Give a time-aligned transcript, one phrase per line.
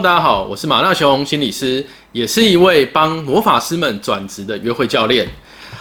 [0.00, 5.28] 大家好，我是马纳雄心理师，也是一位帮魔法师们转职的约会教练。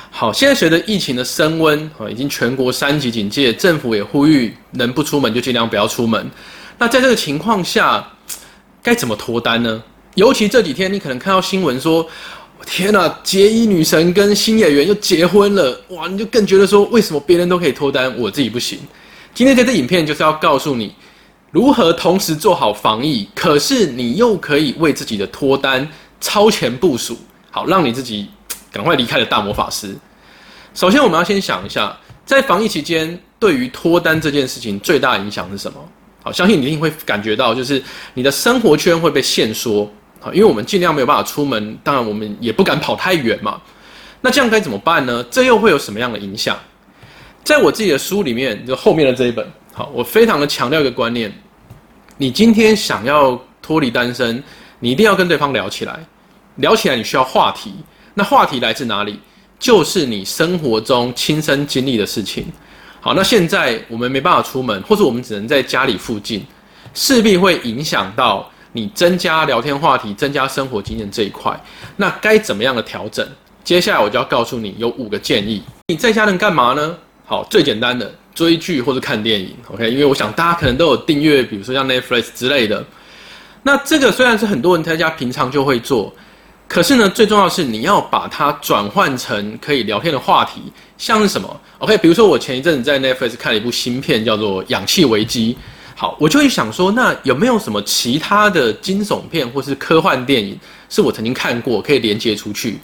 [0.09, 6.31] 好，现在随着疫情的升温，啊，已经全国三级警戒，政府也呼吁能不出门就尽量不要出门。
[6.79, 8.03] 那在这个情况下，
[8.81, 9.83] 该怎么脱单呢？
[10.15, 12.03] 尤其这几天，你可能看到新闻说，
[12.65, 18.79] 天呐，结衣女神跟新演员又结婚了，哇，你就更觉得说，为什么别人都可以脱单，我自己不行？
[19.35, 20.91] 今天这支影片就是要告诉你。
[21.57, 25.89] 如何同时做好防疫，可是你又可以为自己的脱单
[26.21, 27.17] 超前部署，
[27.49, 28.29] 好让你自己
[28.71, 29.97] 赶快离开了大魔法师。
[30.75, 35.79] 首先，我们要先想一下，在防疫期间，对于脱单这件事情最大影响是什么？
[36.21, 37.81] 好，相信你一定会感觉到，就是
[38.13, 39.91] 你的生活圈会被限缩。
[40.19, 43.59] 好，因为我们尽量没有办法出门，当然我们也不敢跑太远嘛。
[44.21, 45.25] 那这样该怎么办呢？
[45.31, 46.55] 这又会有什么样的影响？
[47.43, 49.43] 在我自己的书里面，就后面的这一本。
[49.73, 51.31] 好，我非常的强调一个观念：
[52.17, 54.43] 你今天想要脱离单身，
[54.79, 55.99] 你一定要跟对方聊起来。
[56.55, 57.71] 聊起来，你需要话题。
[58.15, 59.19] 那话题来自哪里？
[59.59, 62.45] 就是你生活中亲身经历的事情。
[62.99, 66.43] 好，那现在我们没办法出门，或者我们只能在家里附近，
[66.95, 71.59] 势必会影响到你增加聊天话题、增加生活经验这一块。
[71.95, 73.27] 那该怎么样的调整？
[73.63, 75.61] 接下来我就要告诉你有五个建议。
[75.87, 76.97] 你在家能干嘛呢？
[77.25, 78.11] 好，最简单的。
[78.37, 82.85] 追剧或者看电影，OK，因为我想大家可能都有订阅，比如说像 Netflix 之类的。
[83.63, 86.13] 那这个虽然是很多人在家平常就会做，
[86.67, 90.61] 可是呢，最重要是你要把它转换成可以聊天的话题，
[90.99, 95.53] 像是什么？OK，比如说我前一阵子在 Netflix 看了一部新片，叫做《氧气危机》。
[95.95, 100.55] 好，我就会想说，那有没有什么其他的惊悚片或是科幻电影
[100.89, 102.77] 是我曾经看过，可以连接出去？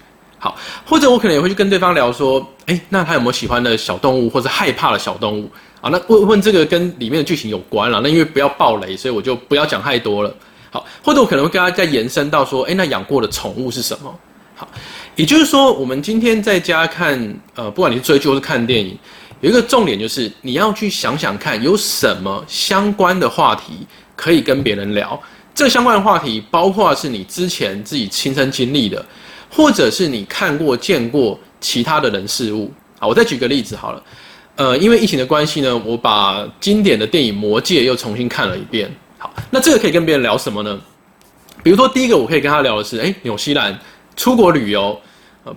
[0.44, 5.50] 好，或者我可能也会去跟对方聊说，哎，那他有没有喜欢的小动物或者害怕的小动物
[5.80, 5.90] 啊？
[5.90, 8.02] 那问问这个跟里面的剧情有关了。
[8.04, 10.36] 那因为不要暴雷，所以我就不要讲太多了。
[10.70, 14.14] 好，或者我可能会跟他再延伸到说，哎，那养过的宠物是什么？
[14.54, 14.68] 好，
[15.16, 19.00] 也就是说，我们今天在家看，呃，不管你是追剧或是看电影，
[19.40, 23.88] 有一个重点就是你要去想想看，有什么相关的话题
[24.18, 25.18] 可以跟别人聊。
[25.56, 29.06] 这相关的话题包括是你之前自己亲身经历的。
[29.56, 34.04] 或者是你看过、见过其他的人事物，好，我再举个例子好了，
[34.56, 40.82] 呃，因为疫情的关系呢，我把经典的电影《魔戒》又重新看了一遍，好，那这个可以跟别人聊什么呢？
[41.62, 43.80] 比如说第一个，我可以跟他聊的是，哎，纽西兰
[44.16, 45.00] 出国旅游，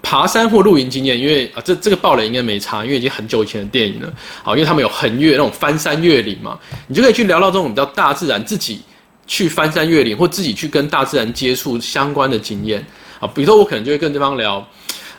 [0.02, 8.82] 爬山或露营经验，因为啊，这这个爆雷应该没差，因为已经很久以前的电影了，好，因为他们有横越那种翻山越岭嘛，你就可以去聊到这种比较大自然，自己
[9.26, 12.84] 去翻山越岭或自己去跟大自然接触相关的经验。
[13.20, 14.66] 啊，比如说我可能就会跟对方聊，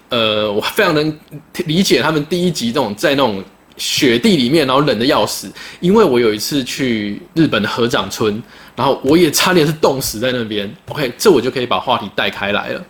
[0.09, 1.19] 呃，我非常能
[1.65, 3.43] 理解他们第一集那种在那种
[3.77, 8.41] 雪地里面，然后冷的要死，因为我有一次去日本的河长村，
[8.75, 10.71] 然后我也差点是冻死在那边。
[10.89, 12.85] OK，这我就可以把话题带开来了。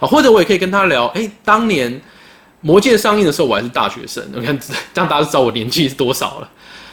[0.00, 1.92] 啊，或者我也可以跟他聊，哎，当年
[2.60, 4.56] 《魔戒》上映的时候我还是大学生，你看
[4.94, 6.48] 这样大家知道我年纪是多少了。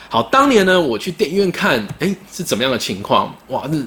[0.09, 3.35] 好，当年呢我去电影院看，哎，是怎么样的情况？
[3.47, 3.85] 哇，是。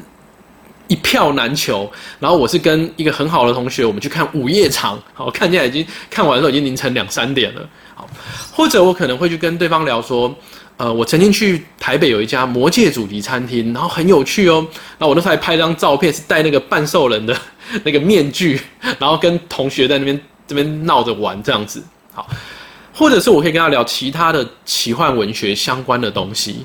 [0.88, 8.08] 一票难求，然后我是跟一个很好的同学，我们去看午夜场，好，看起来已经看完的时候已经凌晨两三点了，好，
[8.52, 10.34] 或者我可能会去跟对方聊说，
[10.76, 14.66] 呃，我曾经去台北有一家魔界主题餐厅，然后很有趣哦，
[14.98, 17.36] 那我那时候还拍张照片，是戴那个半兽人的
[17.84, 18.60] 那个面具，
[18.98, 21.82] 然后跟同学在那边这边闹着玩这样子，
[22.14, 22.26] 好，
[22.94, 26.64] 或者是我可以跟他聊其他的奇幻文学相关的东西，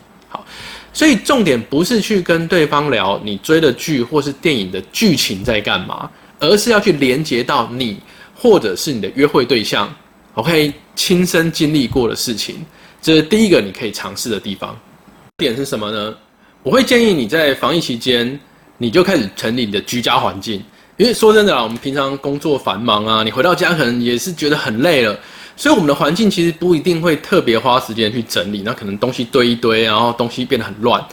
[0.93, 6.09] 所以重点不是去跟对方聊你追的剧或是电影的剧情在干嘛，
[6.39, 7.99] 而是要去连接到你
[8.35, 9.91] 或者是你的约会对象
[10.35, 12.63] ，OK，亲身经历过的事情，
[13.01, 14.77] 这是第一个你可以尝试的地方。
[15.37, 16.15] 点是什么呢？
[16.61, 18.39] 我会建议你在防疫期间，
[18.77, 20.63] 你就开始整理你的居家环境，
[20.97, 25.19] 因为说真的啦，我们平常工作繁忙啊，你回到家可能也是觉得很累了。
[25.55, 31.03] 所以我们的环境其实不一定会特别花时间去整理，那可能东西堆一堆，然后东西变得很乱。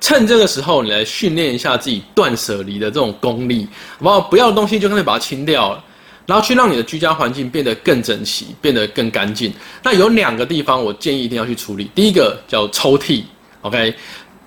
[0.00, 3.68] 趁这个时候，你来训练一下自己断舍离的这种功力，
[3.98, 4.20] 好不好？
[4.20, 5.84] 不要的东西就干脆把它清掉了，
[6.26, 9.52] 然后去让你的居家环境变得更整齐，变得更干净。
[9.82, 13.22] 那有两个地方我建议一定要去处理，第一个叫抽屉
[13.60, 13.94] ，OK？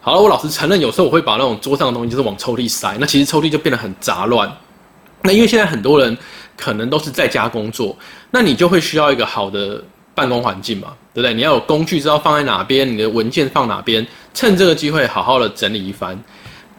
[0.02, 4.52] 好了，我老实承认，有时候我会把那种桌上的东西就是往抽屉塞，那其实抽屉就变得很杂乱。
[5.22, 6.18] 那因为现在很多人。
[6.58, 7.96] 可能都是在家工作，
[8.32, 11.34] 那你就会需要一个好的办公环境嘛，对不对？
[11.34, 16.18] 你要有工具知道放在哪边，你的文件放哪边，趁这个机会好好的整理一番。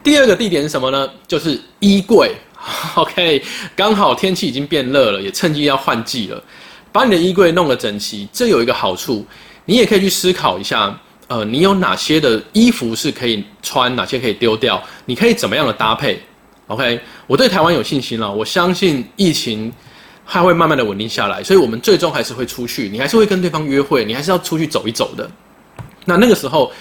[0.03, 1.09] 第二个地点是什么呢？
[1.27, 2.31] 就是衣柜。
[2.95, 3.41] OK，
[3.75, 6.43] 刚好天气已经变热了，也趁机要换季了，
[6.91, 8.27] 把你的衣柜弄得整齐。
[8.33, 9.25] 这有一个好处，
[9.65, 14.81] 你也可以去思考一下，呃，你有哪些的衣服是可以穿，哪些可以丢掉？
[15.05, 16.19] 你可以怎么样的搭配？
[16.67, 19.71] OK，我对台湾有信心了，我相信疫情
[20.25, 25.29] 还会慢慢的稳定下来，所以我们最终还是会出去，你还是会跟对方约会，你还是要出去走一走的。
[26.03, 26.71] 那那个时候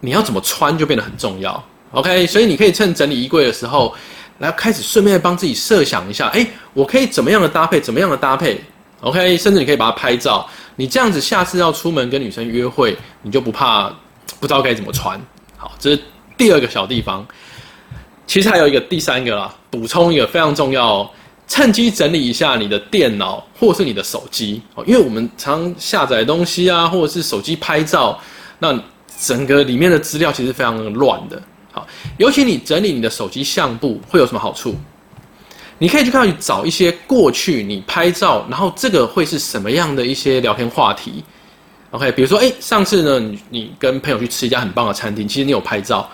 [0.00, 1.64] 你要怎么穿就变得很重要。
[1.92, 3.94] OK，所以你可以趁整理衣柜的时候，
[4.38, 8.60] 来开始顺便帮自己设想一下，哎，我可以怎么样的搭配，怎么样的搭配
[9.00, 10.44] ？OK，甚至你可以把它拍照，
[10.74, 13.88] 你这样子下次要出门跟女生约会，你就不怕
[14.40, 15.20] 不知道该怎么穿。
[15.56, 16.02] 好，这是
[16.36, 17.24] 第二个小地方。
[18.26, 21.10] 其实还有一个第三个啦，补充一个非常重要哦，
[21.46, 28.18] 趁机整理一下你的电脑或是你的手机哦，因为我们常常下载东西啊，或者是手机拍照，
[28.58, 28.78] 那
[29.20, 31.40] 整个里面的资料其实非常乱的。
[31.70, 31.86] 好，
[32.16, 34.74] 尤其你整理你的手机相簿会有什么好处？
[35.78, 41.22] 你可以去看去找一些过去你拍照，然后这个会是什么样的一些聊天话题
[41.90, 46.08] ？OK，比如说，哎，上次呢，你你跟朋友去吃一家很棒的餐厅，其实你有拍照。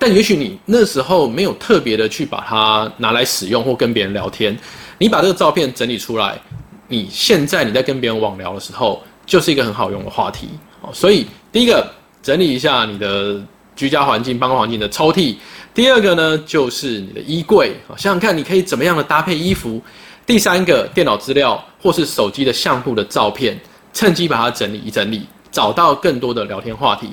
[0.00, 4.58] 但也许你那时候没有特别的去把它拿来使用或跟别人聊天，
[4.96, 6.40] 你把这个照片整理出来，
[6.88, 10.48] 你现在你在跟别人网聊的时候，就是一个很好用的话题
[10.80, 10.88] 哦。
[10.90, 11.86] 所以第一个
[12.22, 13.38] 整理一下你的
[13.76, 15.36] 居家环境、办公环境的抽屉；
[15.74, 19.78] 第二个呢，就是你的衣柜，想想看你可以怎么样的搭配衣服；
[20.24, 23.60] 第三个电脑资料或是手机的相簿的照片，
[23.92, 27.08] 趁机把它整理一整理，找到更多的聊天话题，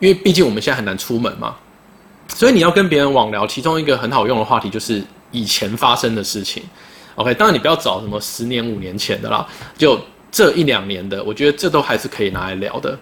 [0.00, 1.54] 因为毕竟我们现在很难出门嘛。
[2.34, 6.62] 所以你要跟别人网聊，其中一个很好用的话题就是以前发生的事情。
[7.14, 9.46] OK，当然你不要找什么十年、五年前的啦，
[9.76, 10.00] 就
[10.30, 12.98] 这一两年的，我觉得这都还是可以拿来聊的。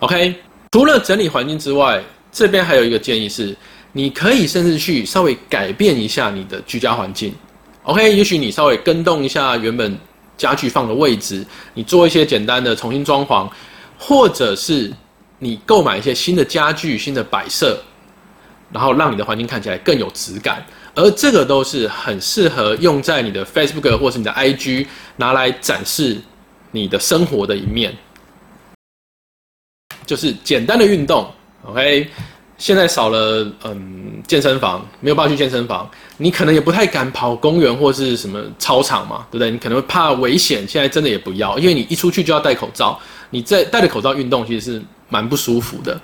[0.00, 0.34] OK，
[0.72, 3.56] 除了整理环境之外，这边还有一个建议是，
[3.92, 7.32] 你可以甚至去稍微改变一下你的居家环境。
[7.84, 9.96] OK，也许你稍微跟动一下原本
[10.36, 13.48] 家具放的位置，你做一些简单的重新装潢，
[13.96, 14.92] 或者是
[15.38, 17.80] 你购买一些新的家具、新的摆设。
[18.72, 20.64] 然后让你的环境看起来更有质感，
[20.94, 26.20] 而这个都是很适合用在你的 Facebook 或是你的 IG 拿来展示
[26.72, 27.96] 你的生活的一面，
[30.04, 31.30] 就是简单的运动。
[31.66, 32.08] OK，
[32.58, 39.50] 现在少了嗯健身房，没有办法去健身房，你可能也不太敢跑公园或是什么操场嘛，对不对？
[39.50, 42.98] 你可能会怕危险，现在真的也不要，因为你一出去就要戴口罩，
[43.30, 45.98] 你在戴着口罩运动其实是蛮不舒服的。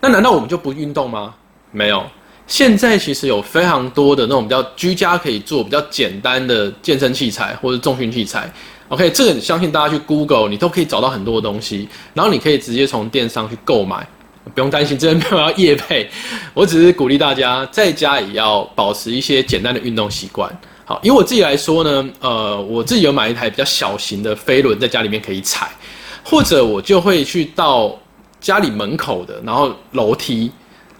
[0.00, 1.34] 那难道我们就不运动吗？
[1.76, 2.02] 没有，
[2.46, 8.50] 现在其实有非常多的那种比较居家可以做、比较简单的健身器材或者重训器材。
[8.88, 14.08] OK，这个相信大家去 Google，你都可以找到很多的东西，然后你可以直接从电商去购买，
[14.54, 16.08] 不用担心这边没有要夜配。
[16.54, 20.50] 我只是鼓励大家在家也要保持一些简单的运动习惯。
[20.86, 25.68] 好，以我自己来说呢，呃，我自己有买一台比较小型的飞轮，在家里面可以踩，
[26.24, 27.94] 或者我就会去到
[28.40, 30.50] 家里门口的，然后楼梯。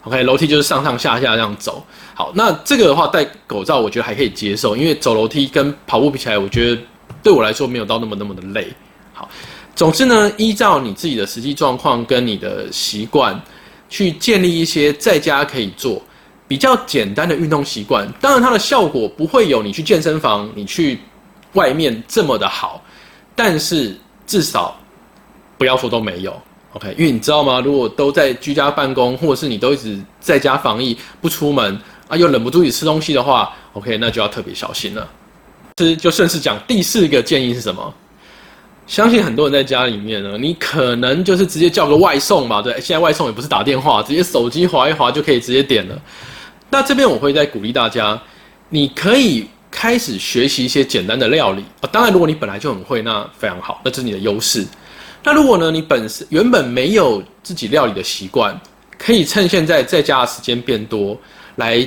[0.06, 1.84] OK，楼梯就是上上下下这样走。
[2.14, 6.80] 好，那这个的话戴口罩，我觉得还可以接受，因为走楼梯跟跑步比起来，我觉得
[7.24, 8.72] 对我来说没有到那么那么的累。
[9.12, 9.28] 好，
[9.74, 13.38] 总之呢，依照你自己的实际状况跟你的习惯，
[13.88, 16.00] 去建立一些在家可以做
[16.46, 18.08] 比较简单的运动习惯。
[18.20, 21.00] 当然，它的效果不会有你去健身房、你去
[21.54, 22.80] 外面这么的好，
[23.34, 24.78] 但是至少
[25.58, 26.40] 不要说都没有。
[26.76, 27.58] OK，因为你知道吗？
[27.58, 35.08] 如果都在居家办公，或者是你都一直在家防疫不出门啊，又忍不住去吃东西的话，OK，那就要特别小心了。
[35.78, 37.94] 是就顺势讲第四个建议是什么？
[38.86, 45.98] 相信很多人在家里面呢，你可能就是直接叫个外送吧，对，现在外送也不是打电话，直接手机划一划就可以直接点了。
[46.68, 48.20] 那这边我会再鼓励大家，
[48.68, 51.88] 你可以开始学习一些简单的料理啊。
[51.90, 54.62] 当然，如果你本来就很会，那非常好，那这是你的优势。
[55.26, 55.72] 那如果呢？
[55.72, 58.56] 你本身原本没有自己料理的习惯，
[58.96, 61.18] 可以趁现在在家的时间变多，
[61.56, 61.84] 来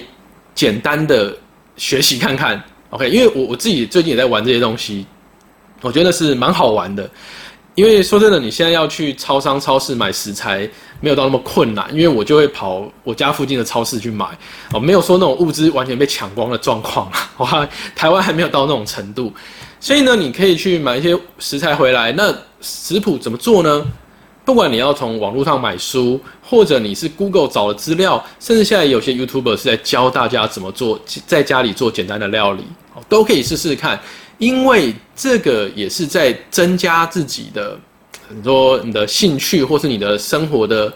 [0.54, 1.34] 简单的
[1.78, 2.62] 学习看看。
[2.90, 5.06] OK，因为我我自己最近也在玩这些东西，
[5.80, 7.10] 我觉得是蛮好玩的。
[7.76, 10.70] 因为说真的，你现在要去超商、超市买食材，
[11.00, 14.26] 没有到那么困难，因为我就会跑我家附近的超市去买。
[14.74, 17.32] 哦，没有说那种物资完全被抢光的状况啊。
[17.38, 19.32] 哇， 台湾还没有到那种程度。
[19.80, 22.12] 所以呢，你可以去买一些食材回来。
[22.12, 23.86] 那食谱怎么做呢？
[24.44, 32.64] 不管你要从网络上买书，或者你是 Google 找的资料，甚至现在有些 YouTuber 是在教大家怎么做，在家里做简单的料理，
[33.08, 34.00] 都可以试试看。
[34.40, 37.78] 因为这个也是在增加自己的
[38.28, 40.92] 很多你的兴趣，或是你的生活的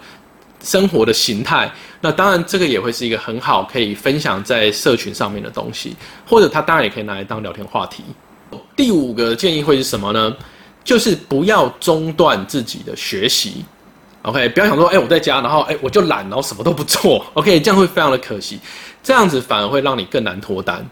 [0.62, 1.70] 生活的形态。
[2.00, 5.94] 那当然，这个也会是一个很好可以分享在社群上面的东西，
[6.26, 8.02] 或者它当然也可以拿来当聊天话题。
[8.76, 10.34] 第五个建议会是什么呢？
[10.82, 13.64] 就是不要中断自己的学习。
[14.22, 17.24] OK，不要想说，哎，我在家，然后哎，我就懒，然后什么都不做。
[17.34, 18.58] OK，这样会非常的可惜，
[19.02, 20.84] 这样子反而会让你更难脱单。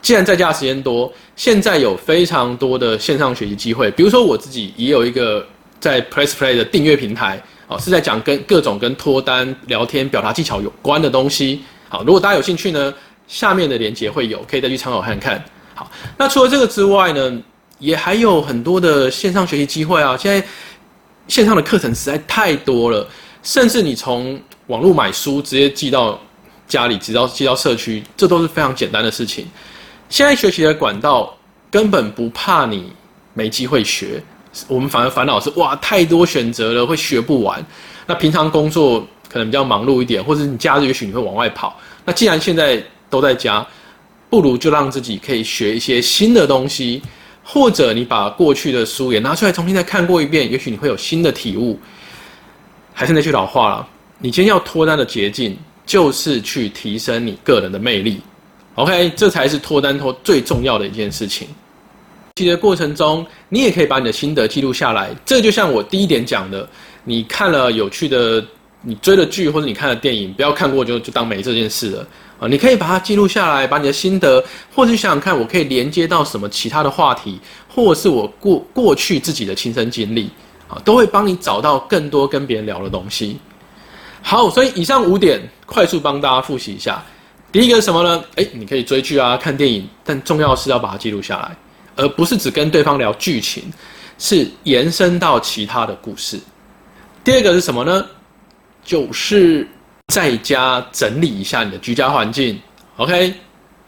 [0.00, 5.44] 既然在家时间多，现在有非常多的线上学习机会，比如说我自己也有一个
[5.80, 11.62] 在 Press Play 的订阅平台，哦，是在讲跟各种跟脱单、聊天、表达技巧有关的东西。
[11.88, 12.94] 好，如果大家有兴趣呢，
[13.26, 15.44] 下面的链接会有，可以再去参考看看。
[15.78, 17.32] 好，那除了这个之外呢，
[17.78, 20.44] 也还有很多的线上学习机会啊，现在。
[21.28, 23.06] 线上的课程实在太多了，
[23.42, 26.18] 甚至你从网络买书直接寄到
[26.66, 29.46] 家里，直到寄到社区，这都是非常简单的事情。
[30.08, 31.36] 现在学习的管道
[31.70, 32.90] 根本不怕你
[33.34, 34.22] 没机会学，
[34.68, 37.62] 我们反而烦恼是哇，太多选择了，会学不完。
[38.06, 41.78] 那平常工作可能比较忙碌一点，或者你假日也许你会往外跑。
[42.06, 43.66] 那既然现在都在家，
[44.28, 47.02] 不如就让自己可以学一些新的东西。
[47.50, 51.80] 或者你把过去的书也拿出来重新再看过一遍，也许你会有新的体悟。
[52.92, 55.56] 还是那句老话了，你今天要脱单的捷径
[55.86, 58.20] 就是去提升你个人的魅力。
[58.74, 61.48] OK，这才是脱单脱最重要的一件事情。
[62.34, 65.08] 其实过程中，你也可以把你的心得记录下来。
[65.24, 66.68] 这就像我第一点讲的，
[67.02, 68.44] 你看了有趣的、
[68.82, 72.06] 你追的剧或者你看的电影，不要看过就就当没这件事了。
[72.40, 74.42] 啊，你可以把它记录下来，把你的心得，
[74.72, 80.30] 或者想想看，我可以连接到什么其他的话题，或是我过过去自己的亲身经历，
[80.68, 83.40] 啊，都会帮你找到更多跟别人聊的东西。
[84.22, 87.02] 好，所以以上五点快速帮大家复习一下。
[87.50, 88.22] 第一个是什么呢？
[88.36, 91.56] 诶，你可以追剧啊，看电影，但重要是要把它记录下来，
[91.96, 93.64] 而不是只跟对方聊剧情，
[94.16, 96.38] 是延伸到其他的故事。
[97.24, 98.06] 第二个是什么呢？
[98.84, 99.66] 就是。
[100.08, 102.58] 在家整理一下你的居家环境
[102.96, 103.34] ，OK，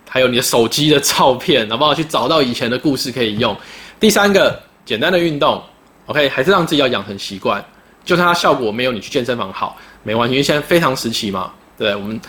[0.07, 1.95] 还有你的手机的照片，好不好？
[1.95, 3.57] 去找到以前的故事可以用。
[3.99, 5.63] 第三个，简单的运动
[6.07, 7.65] ，OK，还是让自己要养成习惯，
[8.05, 12.21] 就算它效果没有你去健身房好，没关系，因为现在非常时期嘛，对我们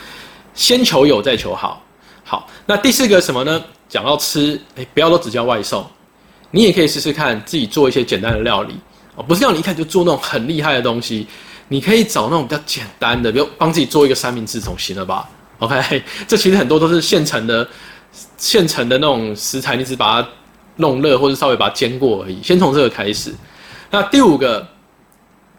[0.53, 1.83] 先求有再求好。
[2.23, 3.61] 好，那第四个什么呢？
[3.89, 5.85] 讲到吃，哎，不要都只叫外送，
[6.49, 8.73] 你也可以试试看自己做一些简单的料理
[9.15, 11.27] 哦，不是要你一开始就做那种很厉害的东西。
[11.71, 17.65] 你可以找那种比较简单的，比如帮自己做一个三明治总行了吧？OK， 这其实很多都是现成的、
[18.35, 20.29] 现成的那种食材，你只把它
[20.75, 22.43] 弄热或者稍微把它煎过而已。
[22.43, 23.33] 先从这个开始。
[23.89, 24.67] 那第五个，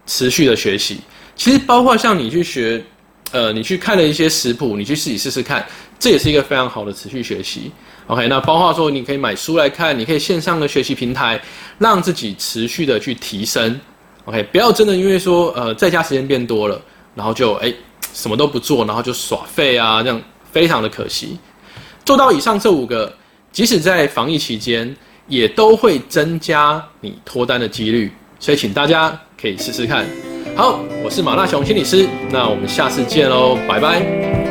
[0.04, 1.00] 持续的学习，
[1.35, 2.85] 其实包括像你去学，
[3.31, 5.66] 呃，你去看了一些食谱，你去自己试试看，
[5.99, 7.73] 这也是一个非常好的持续学习。
[8.09, 11.40] OK，那包括说你可以买书来看，你可以线上的学习平台，
[11.78, 13.81] 让自己持续的去提升。
[14.25, 16.81] OK，不要真的因为说呃在家时间变多了，
[17.14, 17.73] 然后就哎
[18.12, 21.38] 什么都不做，然后就耍废啊，这样非常的可惜。
[22.05, 23.12] 做到以上这五个，
[23.50, 24.95] 即使在防疫期间，
[25.26, 28.12] 也都会增加你脱单的几率。
[28.38, 30.05] 所以请大家可以试试看。
[30.57, 34.42] 好，我是马大雄心理师，那我们下次见喽，拜拜。